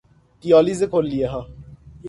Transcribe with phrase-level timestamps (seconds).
[0.41, 1.47] دیالیز کلیهها